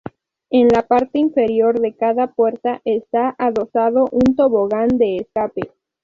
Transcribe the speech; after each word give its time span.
En 0.49 0.67
la 0.67 0.81
parte 0.87 1.19
inferior 1.19 1.79
de 1.79 1.93
cada 1.95 2.25
puerta 2.33 2.81
está 2.85 3.35
adosado 3.37 4.05
un 4.11 4.35
tobogán 4.35 4.87
de 4.97 5.17
escape. 5.17 5.75